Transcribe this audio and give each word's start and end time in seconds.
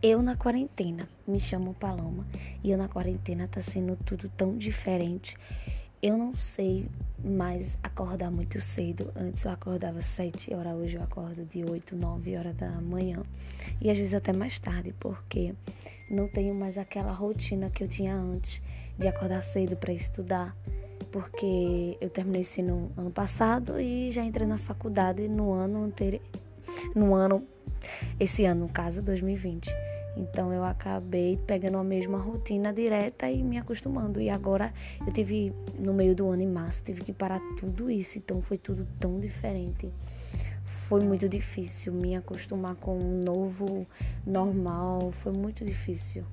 Eu 0.00 0.22
na 0.22 0.36
quarentena, 0.36 1.08
me 1.26 1.40
chamo 1.40 1.74
Paloma, 1.74 2.24
e 2.62 2.70
eu 2.70 2.78
na 2.78 2.86
quarentena 2.86 3.48
tá 3.48 3.60
sendo 3.60 3.96
tudo 3.96 4.30
tão 4.36 4.56
diferente. 4.56 5.36
Eu 6.00 6.16
não 6.16 6.36
sei 6.36 6.86
mais 7.18 7.76
acordar 7.82 8.30
muito 8.30 8.60
cedo. 8.60 9.10
Antes 9.16 9.44
eu 9.44 9.50
acordava 9.50 10.00
7 10.00 10.54
horas, 10.54 10.76
hoje 10.76 10.94
eu 10.94 11.02
acordo 11.02 11.44
de 11.44 11.68
8, 11.68 11.96
9 11.96 12.36
horas 12.36 12.54
da 12.54 12.70
manhã. 12.80 13.24
E 13.80 13.90
às 13.90 13.98
vezes 13.98 14.14
até 14.14 14.32
mais 14.32 14.60
tarde, 14.60 14.94
porque 15.00 15.52
não 16.08 16.28
tenho 16.28 16.54
mais 16.54 16.78
aquela 16.78 17.10
rotina 17.10 17.68
que 17.68 17.82
eu 17.82 17.88
tinha 17.88 18.14
antes 18.14 18.62
de 18.96 19.08
acordar 19.08 19.42
cedo 19.42 19.76
para 19.76 19.92
estudar. 19.92 20.56
Porque 21.10 21.98
eu 22.00 22.08
terminei 22.08 22.42
ensino 22.42 22.92
ano 22.96 23.10
passado 23.10 23.80
e 23.80 24.12
já 24.12 24.22
entrei 24.22 24.46
na 24.46 24.58
faculdade 24.58 25.26
no 25.26 25.52
ano 25.52 25.82
anterior. 25.82 26.22
No 26.94 27.16
ano, 27.16 27.42
esse 28.20 28.44
ano, 28.44 28.60
no 28.60 28.68
caso, 28.68 29.02
2020. 29.02 29.68
Então 30.18 30.52
eu 30.52 30.64
acabei 30.64 31.38
pegando 31.46 31.78
a 31.78 31.84
mesma 31.84 32.18
rotina 32.18 32.72
direta 32.72 33.30
e 33.30 33.42
me 33.42 33.56
acostumando. 33.56 34.20
E 34.20 34.28
agora 34.28 34.72
eu 35.06 35.12
tive, 35.12 35.52
no 35.78 35.94
meio 35.94 36.14
do 36.14 36.28
ano, 36.28 36.42
em 36.42 36.48
março, 36.48 36.82
tive 36.82 37.02
que 37.02 37.12
parar 37.12 37.40
tudo 37.58 37.88
isso. 37.88 38.18
Então 38.18 38.42
foi 38.42 38.58
tudo 38.58 38.86
tão 38.98 39.20
diferente. 39.20 39.88
Foi 40.88 41.00
muito 41.04 41.28
difícil 41.28 41.92
me 41.92 42.16
acostumar 42.16 42.74
com 42.74 42.98
um 42.98 43.22
novo 43.22 43.86
normal. 44.26 45.12
Foi 45.12 45.32
muito 45.32 45.64
difícil. 45.64 46.24